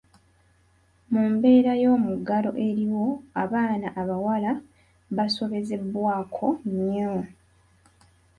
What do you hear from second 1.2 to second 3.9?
mbeera y’omuggalo eriwo, abaana